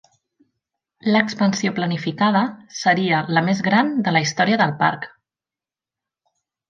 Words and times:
L'expansió 1.15 1.73
planificada 1.79 2.41
seria 2.79 3.19
la 3.39 3.45
més 3.51 3.61
gran 3.71 3.93
de 4.09 4.15
la 4.17 4.23
història 4.29 4.59
del 4.63 4.75
parc. 4.85 5.07